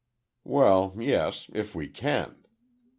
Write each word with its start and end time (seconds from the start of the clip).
"Well, 0.45 0.95
yes, 0.99 1.47
if 1.53 1.75
we 1.75 1.87
can." 1.87 2.43